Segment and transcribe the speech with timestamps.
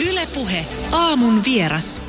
[0.00, 2.02] Ylepuhe aamun vieras.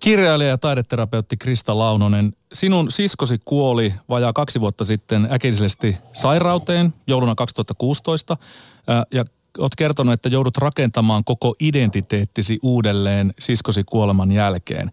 [0.00, 7.34] Kirjailija ja taideterapeutti Krista Launonen, sinun siskosi kuoli vajaa kaksi vuotta sitten äkillisesti sairauteen jouluna
[7.34, 8.36] 2016.
[8.86, 9.24] Ää, Ja
[9.58, 14.90] olet kertonut, että joudut rakentamaan koko identiteettisi uudelleen siskosi kuoleman jälkeen.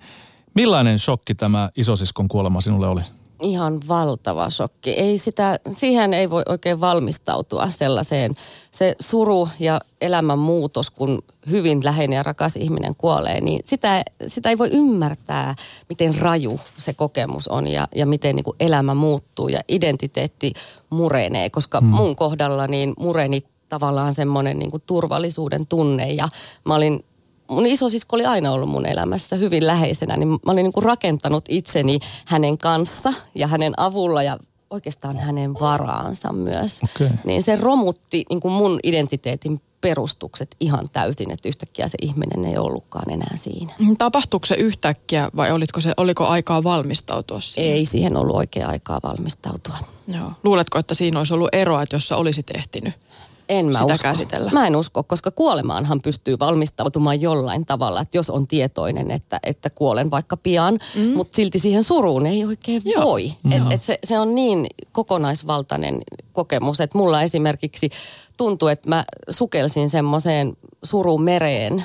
[0.54, 3.02] Millainen shokki tämä isosiskon kuolema sinulle oli?
[3.46, 4.90] Ihan valtava shokki.
[4.92, 8.36] Ei sitä, siihen ei voi oikein valmistautua sellaiseen.
[8.72, 14.50] Se suru ja elämän muutos, kun hyvin läheinen ja rakas ihminen kuolee, niin sitä, sitä
[14.50, 15.56] ei voi ymmärtää,
[15.90, 20.54] miten raju se kokemus on ja, ja miten niin kuin elämä muuttuu ja identiteetti
[20.90, 21.50] murenee.
[21.50, 21.90] Koska hmm.
[21.90, 26.30] mun kohdalla niin mureni tavallaan semmoinen niin kuin turvallisuuden tunne ja
[26.66, 27.06] mä olin
[27.48, 31.46] mun isosisko oli aina ollut mun elämässä hyvin läheisenä, niin mä olin niin kuin rakentanut
[31.50, 34.38] itseni hänen kanssa ja hänen avulla ja
[34.70, 36.82] oikeastaan hänen varaansa myös.
[36.84, 37.10] Okei.
[37.24, 42.58] Niin se romutti niin kuin mun identiteetin perustukset ihan täysin, että yhtäkkiä se ihminen ei
[42.58, 43.74] ollutkaan enää siinä.
[43.98, 47.74] Tapahtuuko se yhtäkkiä vai olitko se, oliko aikaa valmistautua siihen?
[47.74, 49.78] Ei siihen ollut oikea aikaa valmistautua.
[50.08, 50.32] Joo.
[50.44, 52.94] Luuletko, että siinä olisi ollut eroa, että jos sä olisit ehtinyt?
[53.50, 53.98] En mä sitä usko.
[54.02, 54.52] käsitellä.
[54.52, 59.70] Mä en usko, koska kuolemaanhan pystyy valmistautumaan jollain tavalla, että jos on tietoinen, että, että
[59.70, 61.10] kuolen vaikka pian, mm.
[61.16, 63.04] mutta silti siihen suruun ei oikein Joo.
[63.04, 63.32] voi.
[63.52, 66.02] Et, et se, se on niin kokonaisvaltainen
[66.36, 67.90] kokemus, että mulla esimerkiksi
[68.38, 71.84] tuntuu, että mä sukelsin semmoiseen surumereen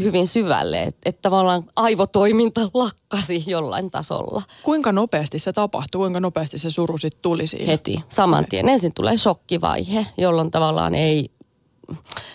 [0.00, 5.98] hyvin syvälle, että, että tavallaan aivotoiminta lakkasi jollain tasolla Kuinka nopeasti se tapahtui?
[5.98, 7.68] Kuinka nopeasti se suru sitten tuli siihen?
[7.68, 8.68] heti saman tien.
[8.68, 11.30] Ensin tulee shokkivaihe, jolloin tavallaan ei,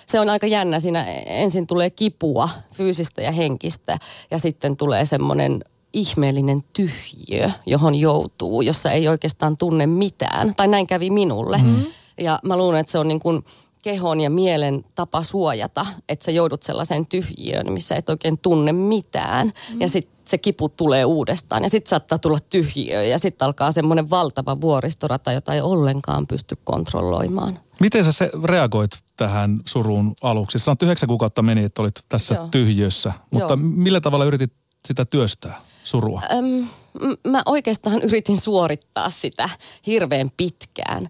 [0.06, 0.80] se on aika jännä.
[0.80, 3.98] Siinä ensin tulee kipua, fyysistä ja henkistä,
[4.32, 5.64] ja sitten tulee semmoinen
[5.96, 10.56] ihmeellinen tyhjiö, johon joutuu, jossa ei oikeastaan tunne mitään.
[10.56, 11.58] Tai näin kävi minulle.
[11.58, 11.86] Mm.
[12.18, 13.46] Ja mä luulen, että se on niin kuin
[13.82, 19.48] kehon ja mielen tapa suojata, että sä joudut sellaiseen tyhjiöön, missä et oikein tunne mitään.
[19.48, 19.82] Mm.
[19.82, 24.10] Ja sitten se kipu tulee uudestaan ja sitten saattaa tulla tyhjiö ja sitten alkaa semmoinen
[24.10, 27.60] valtava vuoristorata, jota ei ollenkaan pysty kontrolloimaan.
[27.80, 30.60] Miten sä se reagoit tähän suruun aluksi?
[30.60, 32.48] Sanoit, että yhdeksän kuukautta meni, että olit tässä Joo.
[32.48, 33.14] tyhjössä.
[33.32, 33.58] Mutta Joo.
[33.58, 34.54] millä tavalla yritit
[34.88, 36.22] sitä työstää, surua?
[36.32, 36.68] Öm,
[37.28, 39.50] mä oikeastaan yritin suorittaa sitä
[39.88, 41.10] hirveän pitkään.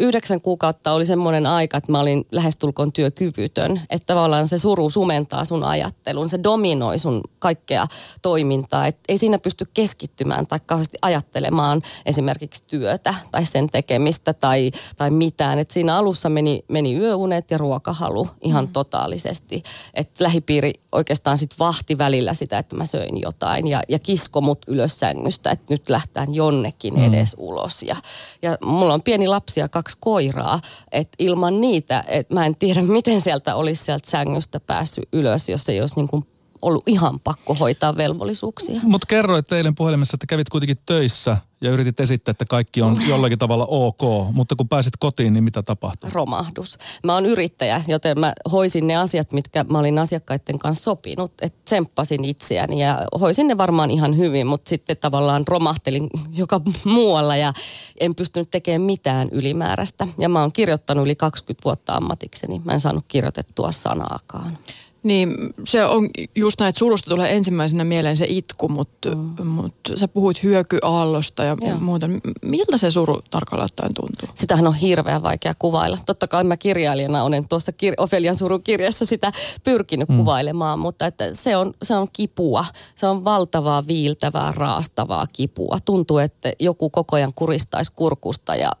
[0.00, 3.80] Yhdeksän kuukautta oli semmoinen aika, että mä olin lähestulkoon työkyvytön.
[3.90, 7.86] Että tavallaan se suru sumentaa sun ajattelun, se dominoi sun kaikkea
[8.22, 8.86] toimintaa.
[8.86, 15.10] Et ei siinä pysty keskittymään tai kauheasti ajattelemaan esimerkiksi työtä tai sen tekemistä tai, tai
[15.10, 15.58] mitään.
[15.58, 18.72] Et siinä alussa meni, meni yöunet ja ruokahalu ihan mm.
[18.72, 19.62] totaalisesti.
[19.94, 24.58] Et lähipiiri oikeastaan sit vahti välillä sitä, että mä söin jotain ja, ja kisko mut
[24.66, 27.04] ylös sängystä, että nyt lähtään jonnekin mm.
[27.04, 27.82] edes ulos.
[27.82, 27.96] Ja,
[28.42, 30.60] ja mulla on pieni lapsi ja kaksi koiraa,
[30.92, 35.68] että ilman niitä, että mä en tiedä miten sieltä olisi sieltä sängystä päässyt ylös, jos
[35.68, 36.26] ei olisi niin kuin
[36.62, 38.80] ollut ihan pakko hoitaa velvollisuuksia.
[38.82, 43.38] Mutta kerroit eilen puhelimessa, että kävit kuitenkin töissä ja yritit esittää, että kaikki on jollakin
[43.38, 44.32] tavalla ok.
[44.32, 46.10] Mutta kun pääsit kotiin, niin mitä tapahtui?
[46.12, 46.78] romahdus.
[47.04, 51.32] Mä oon yrittäjä, joten mä hoisin ne asiat, mitkä mä olin asiakkaiden kanssa sopinut.
[51.42, 57.36] Että tsemppasin itseäni ja hoisin ne varmaan ihan hyvin, mutta sitten tavallaan romahtelin joka muualla
[57.36, 57.52] ja
[58.00, 60.08] en pystynyt tekemään mitään ylimääräistä.
[60.18, 62.62] Ja mä oon kirjoittanut yli 20 vuotta ammatikseni.
[62.64, 64.58] Mä en saanut kirjoitettua sanaakaan.
[65.06, 65.34] Niin
[65.64, 69.46] se on just näin, että surusta tulee ensimmäisenä mieleen se itku, mutta mm.
[69.46, 71.78] mut sä puhuit hyökyaallosta ja Joo.
[71.78, 72.06] muuta.
[72.42, 74.28] Miltä se suru tarkalleen ottaen tuntuu?
[74.34, 75.98] Sitähän on hirveän vaikea kuvailla.
[76.06, 79.32] Totta kai mä kirjailijana olen tuossa kir- Ofelian surun kirjassa sitä
[79.64, 80.16] pyrkinyt mm.
[80.16, 82.64] kuvailemaan, mutta että se, on, se on kipua.
[82.94, 85.78] Se on valtavaa, viiltävää, raastavaa kipua.
[85.84, 88.72] Tuntuu, että joku koko ajan kuristaisi kurkusta ja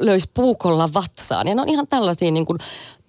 [0.00, 1.48] löisi puukolla vatsaan.
[1.48, 2.58] Ja ne on ihan tällaisia niin kuin,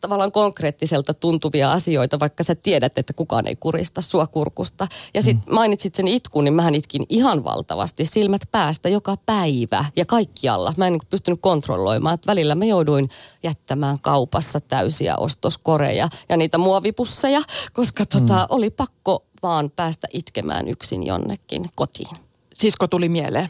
[0.05, 4.87] tavallaan konkreettiselta tuntuvia asioita, vaikka sä tiedät, että kukaan ei kurista sua kurkusta.
[5.13, 10.05] Ja sitten mainitsit sen itkun, niin mähän itkin ihan valtavasti silmät päästä joka päivä ja
[10.05, 10.73] kaikkialla.
[10.77, 13.09] Mä en niin pystynyt kontrolloimaan, että välillä mä jouduin
[13.43, 17.41] jättämään kaupassa täysiä ostoskoreja ja niitä muovipusseja,
[17.73, 22.17] koska tota, oli pakko vaan päästä itkemään yksin jonnekin kotiin.
[22.53, 23.49] Sisko tuli mieleen.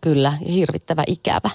[0.00, 1.50] Kyllä, ja hirvittävä ikävä.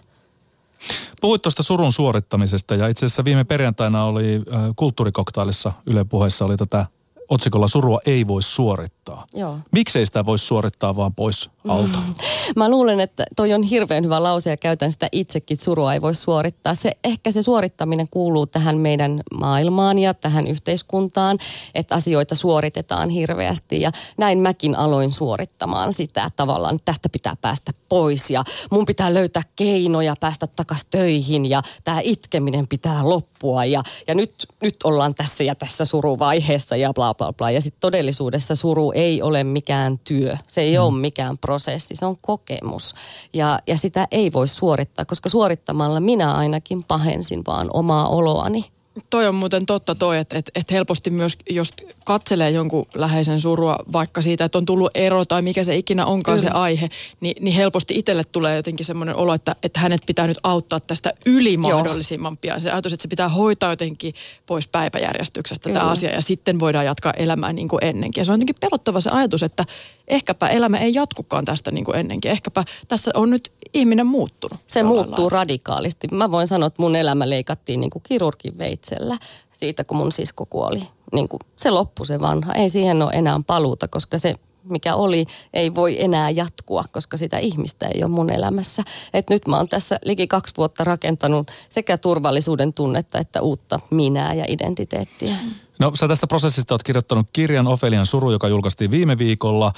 [1.22, 6.58] Puhuit tuosta surun suorittamisesta ja itse asiassa viime perjantaina oli äh, kulttuurikoktailissa Yle puheessa oli
[6.58, 6.86] tätä
[7.30, 9.26] otsikolla Surua ei voi suorittaa.
[9.34, 9.60] Joo.
[9.72, 12.00] Miksei sitä voisi suorittaa vaan pois alta?
[12.56, 16.16] Mä luulen, että toi on hirveän hyvä lause ja käytän sitä itsekin, surua ei voi
[16.16, 16.76] suorittaa.
[16.76, 21.38] Se, ehkä se suorittaminen kuuluu tähän meidän maailmaan ja tähän yhteiskuntaan,
[21.76, 27.72] että asioita suoritetaan hirveästi ja näin mäkin aloin suorittamaan sitä tavallaan, että tästä pitää päästä
[27.90, 33.84] pois ja mun pitää löytää keinoja päästä takaisin töihin ja tämä itkeminen pitää loppua ja,
[34.08, 37.52] ja nyt, nyt ollaan tässä ja tässä suruvaiheessa ja bla bla bla.
[37.52, 40.84] Ja sitten todellisuudessa suru ei ole mikään työ, se ei mm.
[40.84, 42.96] ole mikään prosessi, se on kokemus
[43.34, 48.66] ja, ja sitä ei voi suorittaa, koska suorittamalla minä ainakin pahensin vaan omaa oloani.
[49.10, 51.74] Toi on muuten totta toi, että, että, että helposti myös, jos
[52.06, 56.40] katselee jonkun läheisen surua, vaikka siitä, että on tullut ero tai mikä se ikinä onkaan
[56.40, 56.52] Kyllä.
[56.52, 60.38] se aihe, niin, niin helposti itselle tulee jotenkin semmoinen olo, että, että hänet pitää nyt
[60.44, 62.62] auttaa tästä yli mahdollisimman pian.
[62.62, 64.14] Se ajatus, että se pitää hoitaa jotenkin
[64.46, 68.22] pois päiväjärjestyksestä tämä asia ja sitten voidaan jatkaa elämää niin kuin ennenkin.
[68.22, 69.66] Ja se on jotenkin pelottava se ajatus, että
[70.08, 72.32] ehkäpä elämä ei jatkukaan tästä niin kuin ennenkin.
[72.32, 74.60] Ehkäpä tässä on nyt ihminen muuttunut.
[74.68, 75.30] Se muuttuu lailla.
[75.30, 76.08] radikaalisti.
[76.12, 79.18] Mä voin sanoa, että mun elämä leikattiin niin kuin kirurgin veitsellä
[79.52, 80.84] siitä, kun mun sisko kuoli.
[81.14, 82.54] Niin kuin se loppui se vanha.
[82.54, 84.36] Ei siihen ole enää paluuta, koska se
[84.70, 88.84] mikä oli, ei voi enää jatkua, koska sitä ihmistä ei ole mun elämässä.
[89.14, 94.34] Et nyt mä oon tässä liki kaksi vuotta rakentanut sekä turvallisuuden tunnetta että uutta minää
[94.34, 95.36] ja identiteettiä.
[95.80, 99.74] No sä tästä prosessista oot kirjoittanut kirjan Ofelian suru, joka julkaistiin viime viikolla.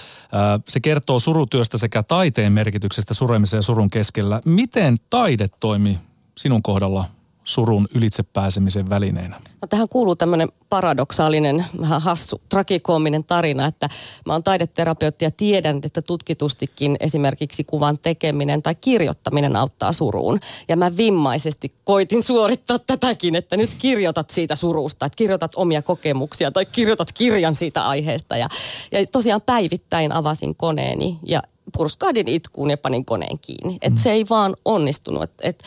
[0.68, 4.42] Se kertoo surutyöstä sekä taiteen merkityksestä suremisen ja surun keskellä.
[4.46, 6.00] Miten taide toimi
[6.38, 7.06] sinun kohdalla
[7.48, 9.36] surun ylitse pääsemisen välineenä?
[9.62, 13.90] No, tähän kuuluu tämmöinen paradoksaalinen, vähän hassu, trakikoominen tarina, että
[14.26, 20.40] mä oon taideterapeutti ja tiedän, että tutkitustikin esimerkiksi kuvan tekeminen tai kirjoittaminen auttaa suruun.
[20.68, 26.52] Ja mä vimmaisesti koitin suorittaa tätäkin, että nyt kirjoitat siitä surusta, että kirjoitat omia kokemuksia
[26.52, 28.38] tai kirjoitat kirjan siitä aiheesta.
[28.38, 28.50] Ja,
[28.92, 31.42] ja tosiaan päivittäin avasin koneeni ja
[31.74, 33.78] purskahdin itkuun ja panin koneen kiinni.
[33.82, 33.98] Et mm.
[33.98, 35.24] se ei vaan onnistunut.
[35.24, 35.64] Et, et,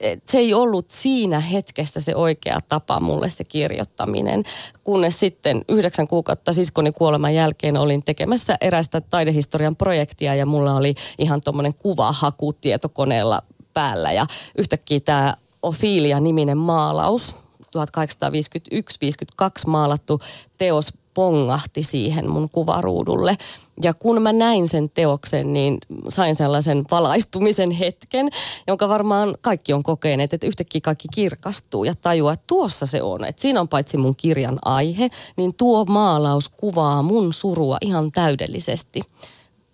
[0.00, 4.42] et, se ei ollut siinä hetkessä se oikea tapa mulle se kirjoittaminen.
[4.84, 10.94] Kunnes sitten yhdeksän kuukautta siskoni kuoleman jälkeen olin tekemässä erästä taidehistorian projektia ja mulla oli
[11.18, 13.42] ihan tuommoinen kuvahaku tietokoneella
[13.74, 14.12] päällä.
[14.12, 14.26] Ja
[14.58, 17.34] yhtäkkiä tämä Ofilia-niminen maalaus,
[17.76, 20.20] 1851-52 maalattu
[20.58, 23.36] teos pongahti siihen mun kuvaruudulle.
[23.82, 25.78] Ja kun mä näin sen teoksen, niin
[26.08, 28.28] sain sellaisen valaistumisen hetken,
[28.66, 33.24] jonka varmaan kaikki on kokeneet, että yhtäkkiä kaikki kirkastuu ja tajuaa, että tuossa se on.
[33.24, 39.00] Että siinä on paitsi mun kirjan aihe, niin tuo maalaus kuvaa mun surua ihan täydellisesti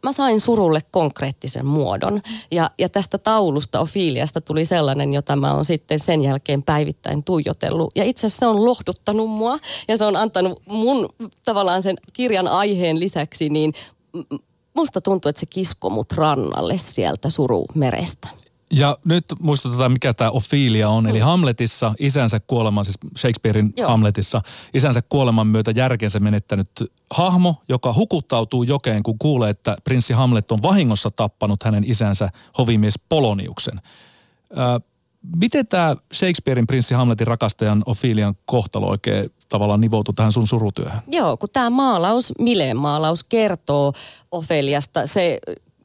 [0.03, 2.23] mä sain surulle konkreettisen muodon.
[2.51, 7.91] Ja, ja tästä taulusta, Ofiliasta, tuli sellainen, jota mä oon sitten sen jälkeen päivittäin tuijotellut.
[7.97, 9.59] Ja itse asiassa se on lohduttanut mua
[9.89, 11.09] ja se on antanut mun
[11.45, 13.73] tavallaan sen kirjan aiheen lisäksi, niin
[14.75, 18.40] musta tuntuu, että se kisko mut rannalle sieltä surumerestä.
[18.73, 21.05] Ja nyt muistutetaan, mikä tämä Ophelia on.
[21.05, 21.11] Mm.
[21.11, 23.91] Eli Hamletissa isänsä kuoleman, siis Shakespearein Joo.
[23.91, 24.43] Hamletissa,
[24.75, 26.69] isänsä kuoleman myötä järkensä menettänyt
[27.11, 32.29] hahmo, joka hukuttautuu jokeen, kun kuulee, että prinssi Hamlet on vahingossa tappanut hänen isänsä
[32.59, 33.81] hovimies Poloniuksen.
[34.51, 34.81] Ö,
[35.37, 41.01] miten tämä Shakespearein prinssi Hamletin rakastajan Ophelian kohtalo oikein tavallaan nivoutuu tähän sun surutyöhön?
[41.07, 43.93] Joo, kun tämä maalaus, Mileen maalaus kertoo
[44.33, 45.39] Ofeliasta, se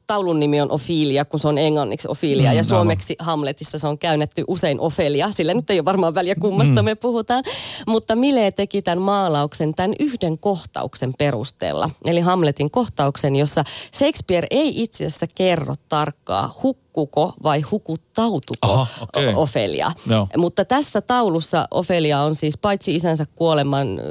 [0.07, 3.25] taulun nimi on Ophelia, kun se on englanniksi Ophelia mm, ja suomeksi aivan.
[3.25, 5.31] Hamletissa se on käynnetty usein Ofelia.
[5.31, 6.85] Sillä nyt ei ole varmaan väliä kummasta mm.
[6.85, 7.43] me puhutaan.
[7.87, 11.89] Mutta Mile teki tämän maalauksen tämän yhden kohtauksen perusteella.
[12.05, 13.63] Eli Hamletin kohtauksen, jossa
[13.95, 19.33] Shakespeare ei itse asiassa kerro tarkkaa hukkuko vai hukuttautuko Aha, okay.
[19.35, 19.91] Ofelia.
[20.09, 20.27] Joo.
[20.37, 24.01] Mutta tässä taulussa Ofelia on siis paitsi isänsä kuoleman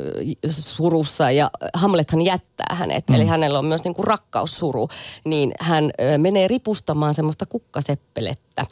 [0.48, 3.08] surussa ja Hamlethan jättää hänet.
[3.08, 3.14] Mm.
[3.14, 4.88] Eli hänellä on myös niin kuin rakkaussuru.
[5.24, 5.83] Niin hän
[6.18, 8.66] menee ripustamaan semmoista kukkaseppelettä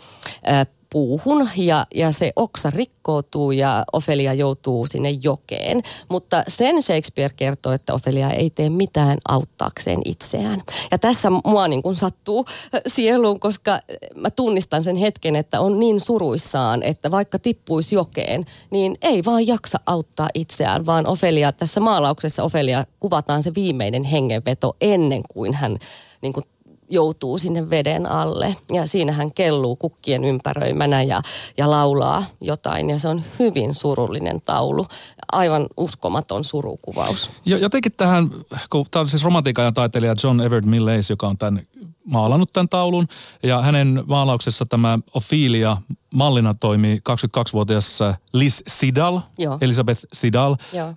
[0.92, 5.82] puuhun ja, ja se oksa rikkoutuu ja Ofelia joutuu sinne jokeen.
[6.08, 10.62] Mutta sen Shakespeare kertoo, että Ofelia ei tee mitään auttaakseen itseään.
[10.90, 12.44] Ja tässä mua niin kuin sattuu
[12.86, 13.80] sieluun, koska
[14.14, 19.46] mä tunnistan sen hetken, että on niin suruissaan, että vaikka tippuisi jokeen, niin ei vaan
[19.46, 25.78] jaksa auttaa itseään, vaan Ofelia, tässä maalauksessa Ofelia kuvataan se viimeinen hengenveto ennen kuin hän
[26.22, 26.46] niin kuin
[26.92, 28.56] joutuu sinne veden alle.
[28.72, 31.22] Ja siinä hän kelluu kukkien ympäröimänä ja,
[31.58, 32.90] ja laulaa jotain.
[32.90, 34.86] Ja se on hyvin surullinen taulu.
[35.32, 37.30] Aivan uskomaton surukuvaus.
[37.46, 38.30] Ja jotenkin tähän,
[38.70, 41.66] kun tämä on siis romantiikan taiteilija John Everett Millais, joka on tämän
[42.04, 43.08] maalannut tämän taulun
[43.42, 45.76] ja hänen maalauksessa tämä Ophelia
[46.12, 47.98] mallina toimii 22-vuotias
[48.32, 49.58] Liz Sidal, Joo.
[49.60, 50.56] Elisabeth Sidal.
[50.72, 50.88] Joo.
[50.88, 50.94] Äh,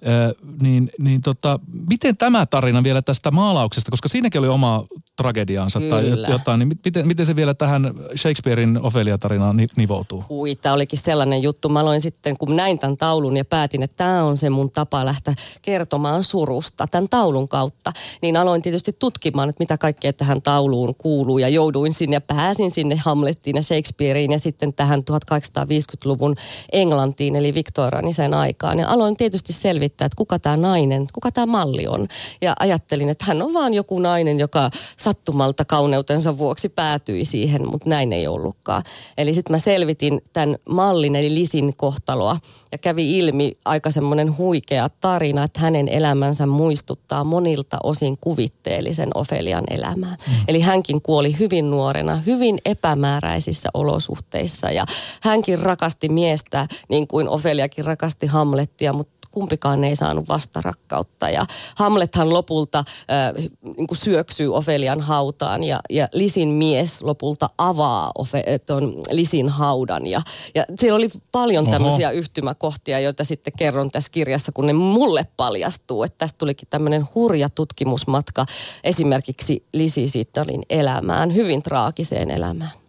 [0.62, 1.59] niin niin tota,
[1.89, 4.85] miten tämä tarina vielä tästä maalauksesta, koska siinäkin oli oma
[5.15, 6.27] tragediaansa tai Kyllä.
[6.27, 10.24] jotain, niin miten, miten se vielä tähän Shakespearein Ophelia-tarinaan ni- nivoutuu?
[10.29, 11.69] Ui, tämä olikin sellainen juttu.
[11.69, 15.05] Mä aloin sitten, kun näin tämän taulun ja päätin, että tämä on se mun tapa
[15.05, 20.94] lähteä kertomaan surusta tämän taulun kautta, niin aloin tietysti tutkimaan, että mitä kaikkea tähän tauluun
[20.97, 26.35] kuuluu ja jouduin sinne ja pääsin sinne Hamlettiin ja Shakespearein ja sitten tähän 1850-luvun
[26.71, 28.79] Englantiin eli viktorianiseen aikaan.
[28.79, 32.07] Ja aloin tietysti selvittää, että kuka tämä nainen, kuka tämä malli on.
[32.41, 37.89] Ja ajattelin, että hän on vaan joku nainen, joka sattumalta kauneutensa vuoksi päätyi siihen, mutta
[37.89, 38.83] näin ei ollutkaan.
[39.17, 42.39] Eli sitten mä selvitin tämän mallin eli Lisin kohtaloa
[42.71, 49.63] ja kävi ilmi aika semmoinen huikea tarina, että hänen elämänsä muistuttaa monilta osin kuvitteellisen Ofelian
[49.69, 50.17] elämää.
[50.27, 50.33] Mm.
[50.47, 54.72] Eli hänkin kuoli hyvin nuorena, hyvin epämääräisissä olosuhteissa.
[54.72, 54.86] Ja
[55.22, 61.30] hänkin rakasti miestä niin kuin Ofeliakin rakasti Hamlettia, mutta kumpikaan ei saanut vastarakkautta.
[61.30, 63.44] Ja Hamlethan lopulta äh,
[63.77, 70.08] niin kuin syöksyy Ofelian hautaan ja, ja Lisin mies lopulta avaa Ofe, ton Lisin haudan.
[70.08, 70.22] Ja,
[70.56, 71.72] ja siellä oli paljon Oho.
[71.72, 76.04] tämmöisiä yhtymäkohtia, joita sitten kerron tässä kirjassa, kun ne mulle paljastuu.
[76.04, 78.46] Että tästä tulikin tämmöinen hurja tutkimusmatka
[78.84, 82.85] esimerkiksi Lisi Siddalin elämään, hyvin traagiseen elämään.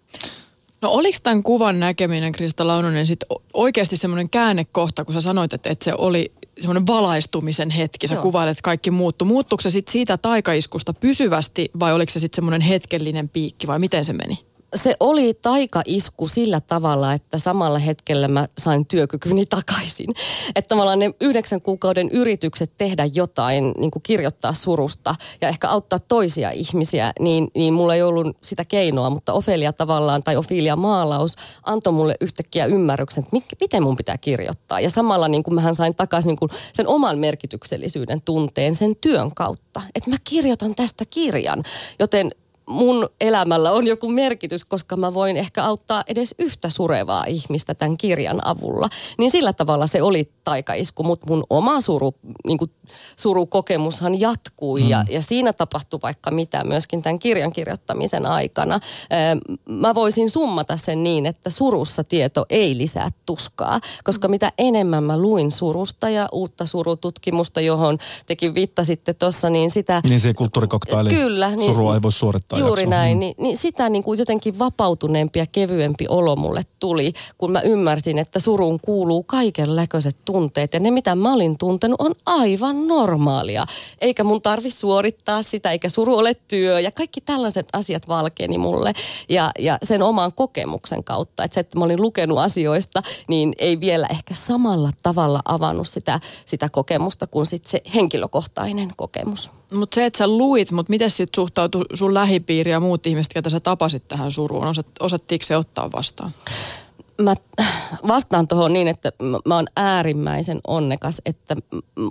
[0.83, 3.21] No oliko tämän kuvan näkeminen, Krista Launonen, sit
[3.55, 8.23] oikeasti semmoinen käännekohta, kun sä sanoit, että, että se oli semmoinen valaistumisen hetki, sä Joo.
[8.23, 9.29] kuvailet, että kaikki muuttui.
[9.29, 14.05] Muuttuiko se sitten siitä taikaiskusta pysyvästi vai oliko se sitten semmoinen hetkellinen piikki vai miten
[14.05, 14.39] se meni?
[14.77, 20.15] Se oli taikaisku sillä tavalla, että samalla hetkellä mä sain työkykyni takaisin.
[20.55, 25.99] Että tavallaan ne yhdeksän kuukauden yritykset tehdä jotain, niin kuin kirjoittaa surusta ja ehkä auttaa
[25.99, 31.37] toisia ihmisiä, niin, niin mulla ei ollut sitä keinoa, mutta Ofelia tavallaan tai Ofilia maalaus
[31.63, 34.81] antoi mulle yhtäkkiä ymmärryksen, että mi- miten mun pitää kirjoittaa.
[34.81, 39.35] Ja samalla niin kuin mähän sain takaisin niin kuin sen oman merkityksellisyyden tunteen sen työn
[39.35, 41.63] kautta, että mä kirjoitan tästä kirjan,
[41.99, 42.33] joten
[42.69, 47.97] mun elämällä on joku merkitys, koska mä voin ehkä auttaa edes yhtä surevaa ihmistä tämän
[47.97, 48.89] kirjan avulla.
[49.19, 52.15] Niin sillä tavalla se oli taikaisku, mutta mun oma suru,
[52.47, 52.71] niin kuin,
[53.17, 54.89] surukokemushan jatkui mm.
[54.89, 58.75] ja, ja siinä tapahtui vaikka mitä myöskin tämän kirjan kirjoittamisen aikana.
[58.75, 65.05] Ö, Mä voisin summata sen niin, että surussa tieto ei lisää tuskaa, koska mitä enemmän
[65.05, 70.01] mä luin surusta ja uutta surututkimusta, johon tekin viittasitte tuossa, niin sitä...
[70.09, 72.91] Niin se kulttuurikoktaili, Kyllä, niin- surua ei voi suorittaa Juuri jaksoon.
[72.91, 77.61] näin, niin, niin sitä niin kuin jotenkin vapautuneempi ja kevyempi olo mulle tuli, kun mä
[77.61, 80.36] ymmärsin, että suruun kuuluu kaikenlaikoiset tunteet.
[80.73, 83.67] Ja ne, mitä mä olin tuntenut, on aivan normaalia.
[84.01, 86.81] Eikä mun tarvi suorittaa sitä, eikä suru ole työ.
[86.81, 88.93] Ja kaikki tällaiset asiat valkeni mulle.
[89.29, 93.81] Ja, ja sen oman kokemuksen kautta, että se, että mä olin lukenut asioista, niin ei
[93.81, 99.51] vielä ehkä samalla tavalla avannut sitä, sitä kokemusta kuin sit se henkilökohtainen kokemus.
[99.73, 103.51] Mutta se, että sä luit, mutta miten sitten suhtautui sun lähipiiri ja muut ihmiset, ketä
[103.51, 104.67] sä tapasit tähän suruun?
[104.67, 106.31] Osat, osattiinko se ottaa vastaan?
[107.23, 107.35] Mä
[108.09, 109.13] vastaan tuohon niin, että
[109.45, 111.57] mä- oon äärimmäisen onnekas, että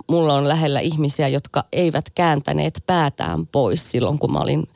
[0.08, 4.66] mulla on lähellä ihmisiä, jotka eivät kääntäneet päätään pois silloin, kun mä olin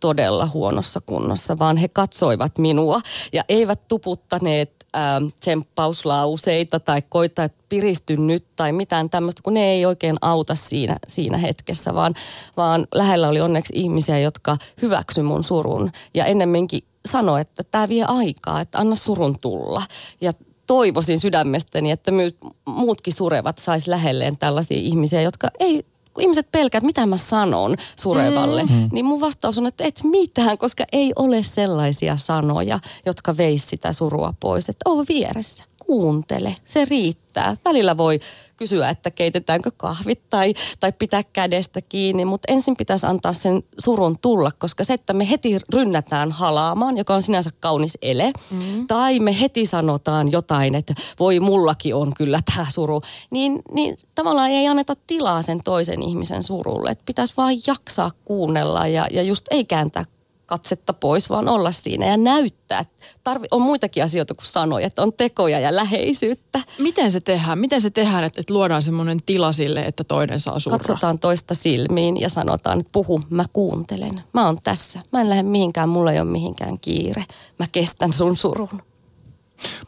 [0.00, 3.00] todella huonossa kunnossa, vaan he katsoivat minua
[3.32, 9.64] ja eivät tuputtaneet ää, tsemppauslauseita tai koita, että piristy nyt tai mitään tämmöistä, kun ne
[9.64, 12.14] ei oikein auta siinä, siinä hetkessä, vaan,
[12.56, 15.90] vaan lähellä oli onneksi ihmisiä, jotka hyväksy mun surun.
[16.14, 19.82] Ja ennemminkin sanoi, että tämä vie aikaa, että anna surun tulla.
[20.20, 20.32] Ja
[20.66, 25.84] toivoisin sydämestäni, että my- muutkin surevat sais lähelleen tällaisia ihmisiä, jotka ei
[26.16, 28.88] kun ihmiset pelkäävät, mitä mä sanon surevalle, mm.
[28.92, 33.92] niin mun vastaus on, että et mitään, koska ei ole sellaisia sanoja, jotka veis sitä
[33.92, 34.68] surua pois.
[34.68, 37.56] Että oo vieressä, kuuntele, se riittää.
[37.64, 38.20] Välillä voi
[38.56, 44.18] kysyä, että keitetäänkö kahvit tai, tai pitää kädestä kiinni, mutta ensin pitäisi antaa sen surun
[44.18, 48.86] tulla, koska se, että me heti rynnätään halaamaan, joka on sinänsä kaunis ele, mm.
[48.86, 54.50] tai me heti sanotaan jotain, että voi mullakin on kyllä tämä suru, niin, niin tavallaan
[54.50, 56.90] ei anneta tilaa sen toisen ihmisen surulle.
[56.90, 60.04] Että pitäisi vaan jaksaa kuunnella ja, ja just ei kääntää
[60.46, 62.84] katsetta pois, vaan olla siinä ja näyttää.
[63.24, 66.60] Tarvi, on muitakin asioita kuin sanoja, että on tekoja ja läheisyyttä.
[66.78, 67.58] Miten se tehdään?
[67.58, 70.78] Miten se tehdään, että, että luodaan semmoinen tila sille, että toinen saa surra?
[70.78, 74.22] Katsotaan toista silmiin ja sanotaan, että puhu, mä kuuntelen.
[74.32, 75.00] Mä oon tässä.
[75.12, 77.24] Mä en lähde mihinkään, mulla ei ole mihinkään kiire.
[77.58, 78.82] Mä kestän sun surun.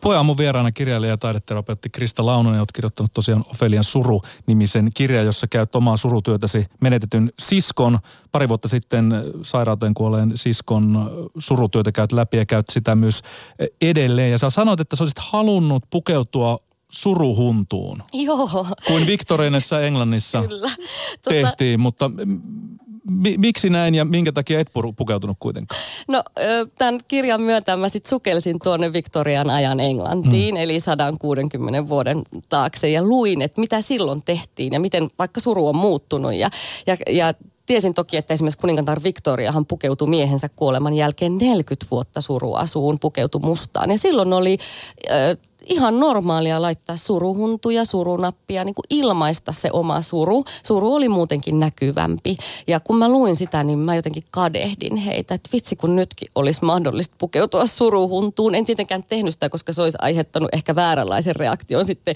[0.00, 5.74] Puheaamun vieraana kirjailija ja taideterapeutti Krista Launonen, olet kirjoittanut tosiaan Ofelian suru-nimisen kirja, jossa käyt
[5.76, 7.98] omaa surutyötäsi menetetyn siskon.
[8.32, 13.22] Pari vuotta sitten sairauteen kuolleen siskon surutyötä käyt läpi ja käyt sitä myös
[13.80, 14.30] edelleen.
[14.30, 16.58] Ja sä sanoit, että sä olisit halunnut pukeutua
[16.92, 18.02] suruhuntuun.
[18.12, 18.66] Joo.
[18.86, 20.70] Kuin Victorianessa Englannissa Kyllä.
[21.24, 22.10] tehtiin, mutta
[23.36, 25.80] miksi näin ja minkä takia et pukeutunut kuitenkaan?
[26.08, 26.22] No
[26.78, 30.60] tämän kirjan myötä mä sitten sukelsin tuonne Victorian ajan Englantiin, mm.
[30.60, 35.76] eli 160 vuoden taakse ja luin, että mitä silloin tehtiin ja miten vaikka suru on
[35.76, 36.50] muuttunut ja,
[36.86, 37.34] ja, ja
[37.68, 43.90] Tiesin toki, että esimerkiksi kuningatar Victoriahan pukeutui miehensä kuoleman jälkeen 40 vuotta suruasuun, pukeutui mustaan.
[43.90, 44.58] Ja silloin oli
[45.10, 45.36] äh,
[45.68, 50.44] ihan normaalia laittaa suruhuntuja, surunappia, niin kuin ilmaista se oma suru.
[50.66, 52.36] Suru oli muutenkin näkyvämpi.
[52.66, 56.64] Ja kun mä luin sitä, niin mä jotenkin kadehdin heitä, että vitsi kun nytkin olisi
[56.64, 58.54] mahdollista pukeutua suruhuntuun.
[58.54, 62.14] En tietenkään tehnyt sitä, koska se olisi aiheuttanut ehkä vääränlaisen reaktion sitten,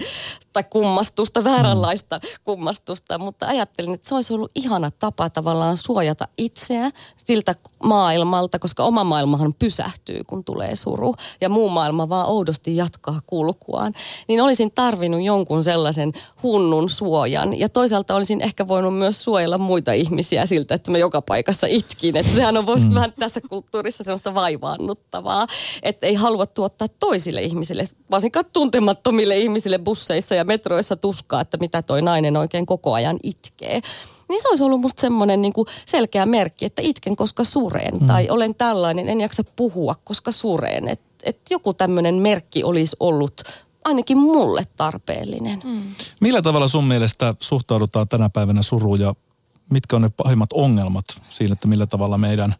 [0.52, 3.18] tai kummastusta, vääränlaista kummastusta.
[3.18, 9.04] Mutta ajattelin, että se olisi ollut ihana tapa tavallaan suojata itseä siltä maailmalta, koska oma
[9.04, 11.14] maailmahan pysähtyy, kun tulee suru.
[11.40, 13.92] Ja muu maailma vaan oudosti jatkaa kulkuaan,
[14.28, 17.58] niin olisin tarvinnut jonkun sellaisen hunnun suojan.
[17.58, 22.16] Ja toisaalta olisin ehkä voinut myös suojella muita ihmisiä siltä, että mä joka paikassa itkin.
[22.16, 22.94] Että sehän on voisi mm.
[22.94, 25.46] vähän tässä kulttuurissa sellaista vaivaannuttavaa,
[25.82, 31.82] että ei halua tuottaa toisille ihmisille, varsinkaan tuntemattomille ihmisille busseissa ja metroissa tuskaa, että mitä
[31.82, 33.80] toi nainen oikein koko ajan itkee
[34.28, 37.99] niin se olisi ollut musta semmoinen niin kuin selkeä merkki, että itken, koska sureen.
[37.99, 38.06] Mm.
[38.06, 40.88] Tai olen tällainen, en jaksa puhua, koska sureen.
[40.88, 43.42] Että että joku tämmöinen merkki olisi ollut
[43.84, 45.60] ainakin mulle tarpeellinen.
[45.64, 45.82] Mm.
[46.20, 49.14] Millä tavalla sun mielestä suhtaudutaan tänä päivänä suruun ja
[49.70, 52.54] mitkä on ne pahimmat ongelmat siinä, että millä tavalla meidän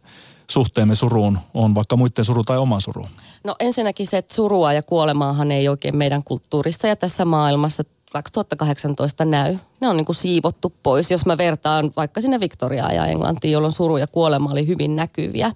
[0.51, 3.05] suhteemme suruun on, vaikka muiden suru tai oma suru?
[3.43, 9.25] No ensinnäkin se, että surua ja kuolemaahan ei oikein meidän kulttuurissa ja tässä maailmassa 2018
[9.25, 9.57] näy.
[9.81, 13.73] Ne on niin kuin siivottu pois, jos mä vertaan vaikka sinne Victoriaan ja Englantiin, jolloin
[13.73, 15.51] suru ja kuolema oli hyvin näkyviä.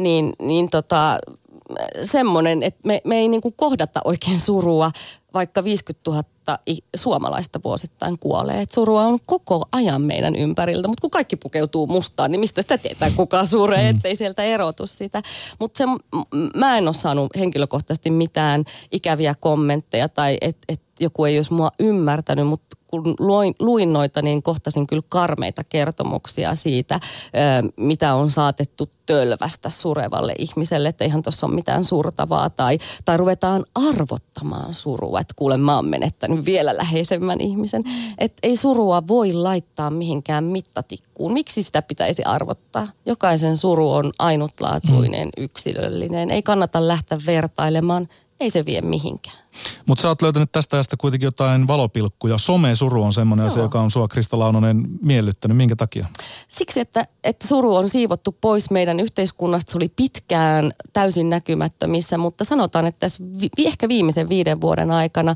[0.00, 1.18] Niin, niin tota,
[2.02, 4.90] semmoinen, että me, me ei niin kuin kohdata oikein surua,
[5.34, 6.24] vaikka 50 000
[6.96, 8.60] suomalaista vuosittain kuolee.
[8.60, 12.78] Et surua on koko ajan meidän ympäriltä, mutta kun kaikki pukeutuu mustaan, niin mistä sitä
[12.78, 13.96] tietää, kuka suree, mm.
[13.96, 15.22] ettei sieltä erotu sitä.
[15.60, 15.84] Mutta
[16.54, 21.70] mä en ole saanut henkilökohtaisesti mitään ikäviä kommentteja tai että et joku ei olisi mua
[21.78, 27.00] ymmärtänyt, mutta kun luin, luin noita, niin kohtasin kyllä karmeita kertomuksia siitä,
[27.76, 32.50] mitä on saatettu tölvästä surevalle ihmiselle, että eihän tuossa ole mitään surtavaa.
[32.50, 37.84] Tai, tai ruvetaan arvottamaan surua, että kuule mä oon menettänyt vielä läheisemmän ihmisen.
[38.18, 41.32] Että ei surua voi laittaa mihinkään mittatikkuun.
[41.32, 42.88] Miksi sitä pitäisi arvottaa?
[43.06, 45.44] Jokaisen suru on ainutlaatuinen, mm.
[45.44, 46.30] yksilöllinen.
[46.30, 48.08] Ei kannata lähteä vertailemaan–
[48.40, 49.43] ei se vie mihinkään.
[49.86, 52.38] Mutta sä oot löytänyt tästä ajasta kuitenkin jotain valopilkkuja.
[52.38, 55.56] Some-suru on semmoinen asia, joka on sua Krista Launonen miellyttänyt.
[55.56, 56.06] Minkä takia?
[56.48, 59.72] Siksi, että, että suru on siivottu pois meidän yhteiskunnasta.
[59.72, 65.30] Se oli pitkään täysin näkymättömissä, mutta sanotaan, että tässä vi- ehkä viimeisen viiden vuoden aikana
[65.30, 65.34] ä,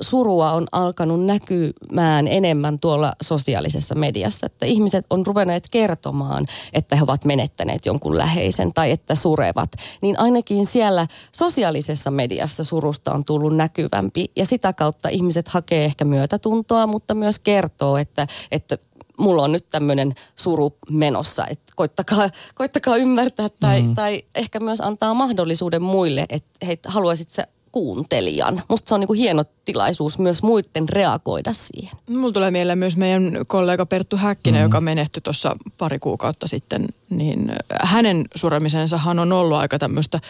[0.00, 4.46] surua on alkanut näkymään enemmän tuolla sosiaalisessa mediassa.
[4.46, 9.72] Että ihmiset on ruvenneet kertomaan, että he ovat menettäneet jonkun läheisen tai että surevat.
[10.02, 16.04] Niin ainakin siellä sosiaalisessa mediassa surusta on tullut näkyvämpi ja sitä kautta ihmiset hakee ehkä
[16.04, 18.78] myötätuntoa, mutta myös kertoo, että, että
[19.16, 23.94] mulla on nyt tämmöinen suru menossa, että koittakaa, koittakaa ymmärtää tai, mm.
[23.94, 28.62] tai ehkä myös antaa mahdollisuuden muille, että hei, haluaisit sä kuuntelijan.
[28.68, 31.96] Musta se on niin hieno tilaisuus myös muiden reagoida siihen.
[32.08, 34.66] Mulla tulee mieleen myös meidän kollega Perttu Häkkinen, mm-hmm.
[34.66, 36.86] joka menehtyi tuossa pari kuukautta sitten.
[37.10, 40.20] Niin hänen suremisensahan on ollut aika tämmöistä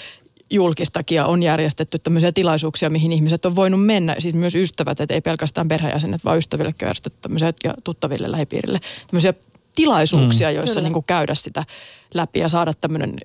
[0.50, 5.14] julkistakin ja on järjestetty tämmöisiä tilaisuuksia, mihin ihmiset on voinut mennä, siis myös ystävät, että
[5.14, 8.80] ei pelkästään perheenjäsenet, vaan ystäville järjestetty tämmöisiä ja tuttaville lähipiirille.
[9.06, 9.34] Tämmöisiä
[9.74, 11.64] tilaisuuksia, mm, joissa niin kuin käydä sitä
[12.14, 13.16] läpi ja saada tämmöinen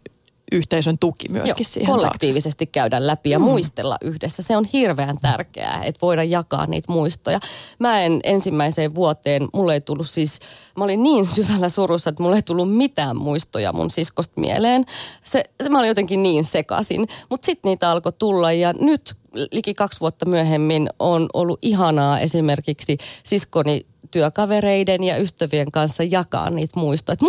[0.51, 2.71] yhteisön tuki myöskin Joo, siihen kollektiivisesti taakse.
[2.71, 3.45] käydä läpi ja mm.
[3.45, 4.43] muistella yhdessä.
[4.43, 7.39] Se on hirveän tärkeää, että voida jakaa niitä muistoja.
[7.79, 10.39] Mä en ensimmäiseen vuoteen, mulle ei tullut siis,
[10.77, 14.85] mä olin niin syvällä surussa, että mulle ei tullut mitään muistoja mun siskosta mieleen.
[15.23, 17.07] Se, se mä olin jotenkin niin sekasin.
[17.29, 19.15] Mutta sitten niitä alkoi tulla ja nyt
[19.51, 26.79] liki kaksi vuotta myöhemmin on ollut ihanaa esimerkiksi siskoni työkavereiden ja ystävien kanssa jakaa niitä
[26.79, 27.13] muistoja.
[27.13, 27.25] Että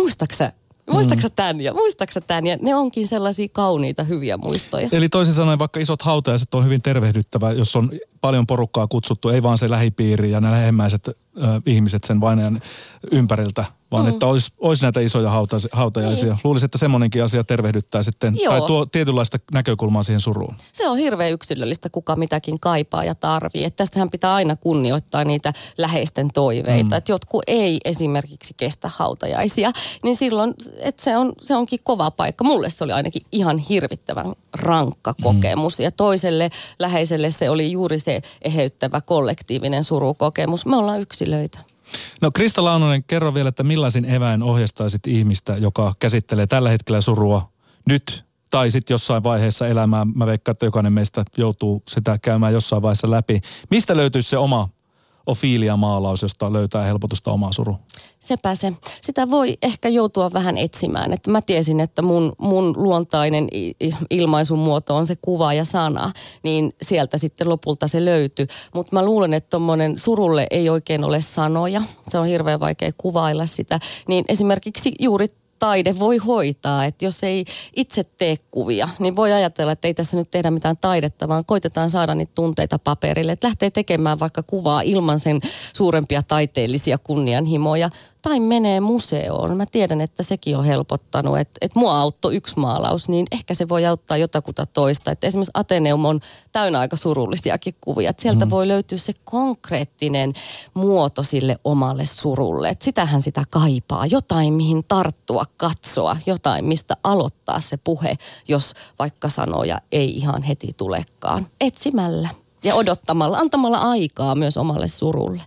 [0.91, 2.47] Muistaaksä tämän ja muistaaksä tämän?
[2.47, 4.89] Ja ne onkin sellaisia kauniita, hyviä muistoja.
[4.91, 9.43] Eli toisin sanoen vaikka isot hautajaiset on hyvin tervehdyttävä, jos on paljon porukkaa kutsuttu, ei
[9.43, 12.61] vaan se lähipiiri ja ne lähemmäiset ö, ihmiset sen vainajan
[13.11, 14.09] ympäriltä, vaan mm.
[14.09, 16.29] että olisi, olisi näitä isoja hauta, hautajaisia.
[16.29, 16.39] Niin.
[16.43, 18.53] Luulisin, että semmoinenkin asia tervehdyttää sitten, Joo.
[18.53, 20.55] tai tuo tietynlaista näkökulmaa siihen suruun.
[20.73, 23.63] Se on hirveän yksilöllistä, kuka mitäkin kaipaa ja tarvii.
[23.63, 26.95] Että tässähän pitää aina kunnioittaa niitä läheisten toiveita.
[26.95, 26.97] Mm.
[26.97, 29.71] Että jotkut ei esimerkiksi kestä hautajaisia,
[30.03, 32.43] niin silloin, että se, on, se onkin kova paikka.
[32.43, 35.23] Mulle se oli ainakin ihan hirvittävän rankka mm.
[35.23, 35.79] kokemus.
[35.79, 35.83] Mm.
[35.83, 40.65] Ja toiselle läheiselle se oli juuri se eheyttävä kollektiivinen surukokemus.
[40.65, 41.26] Me ollaan yksilöitä.
[42.21, 47.51] No Krista Launonen, kerro vielä, että millaisin eväin ohjastaisit ihmistä, joka käsittelee tällä hetkellä surua
[47.89, 50.05] nyt tai sitten jossain vaiheessa elämää.
[50.15, 53.41] Mä veikkaan, että jokainen meistä joutuu sitä käymään jossain vaiheessa läpi.
[53.69, 54.69] Mistä löytyisi se oma
[55.27, 57.75] Ofilia-maalaus, josta löytää helpotusta omaa suru?
[58.19, 58.73] Sepä se.
[59.01, 61.13] Sitä voi ehkä joutua vähän etsimään.
[61.13, 63.47] Että mä tiesin, että mun, mun luontainen
[64.09, 66.11] ilmaisun muoto on se kuva ja sana,
[66.43, 68.47] niin sieltä sitten lopulta se löytyy.
[68.73, 71.81] Mutta mä luulen, että tuommoinen surulle ei oikein ole sanoja.
[72.07, 73.79] Se on hirveän vaikea kuvailla sitä.
[74.07, 75.27] Niin esimerkiksi juuri
[75.59, 76.85] taide voi hoitaa.
[76.85, 80.77] Että jos ei itse tee kuvia, niin voi ajatella, että ei tässä nyt tehdä mitään
[80.77, 83.31] taidetta, vaan koitetaan saada niitä tunteita paperille.
[83.31, 85.39] Että lähtee tekemään vaikka kuvaa ilman sen
[85.73, 87.89] suurempia taiteellisia kunnianhimoja
[88.27, 89.57] tai menee museoon.
[89.57, 93.69] Mä tiedän, että sekin on helpottanut, että, että mua auttoi yksi maalaus, niin ehkä se
[93.69, 95.11] voi auttaa jotakuta toista.
[95.11, 96.19] Että esimerkiksi Ateneum on
[96.51, 98.09] täynnä aika surullisiakin kuvia.
[98.09, 98.49] Että sieltä mm.
[98.49, 100.33] voi löytyä se konkreettinen
[100.73, 102.69] muoto sille omalle surulle.
[102.69, 104.05] Että sitähän sitä kaipaa.
[104.05, 106.17] Jotain, mihin tarttua, katsoa.
[106.25, 108.15] Jotain, mistä aloittaa se puhe,
[108.47, 111.47] jos vaikka sanoja ei ihan heti tulekaan.
[111.61, 112.29] Etsimällä
[112.63, 115.41] ja odottamalla, antamalla aikaa myös omalle surulle.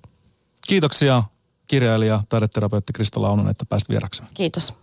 [0.67, 1.23] Kiitoksia
[1.71, 4.23] kirjailija, taideterapeutti Krista Launon, että pääsit vieraksi.
[4.35, 4.75] Kiitos.